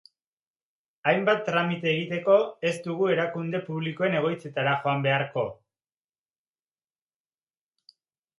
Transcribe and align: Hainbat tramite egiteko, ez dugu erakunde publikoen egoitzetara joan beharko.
Hainbat 1.09 1.43
tramite 1.49 1.91
egiteko, 1.91 2.37
ez 2.69 2.71
dugu 2.87 3.09
erakunde 3.17 3.61
publikoen 3.67 4.17
egoitzetara 4.21 4.75
joan 4.87 5.05
beharko. 5.05 5.45